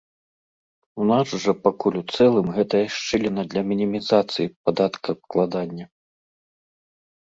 [1.03, 5.85] У нас жа пакуль у цэлым гэтая шчыліна для мінімізацыі падаткаабкладання.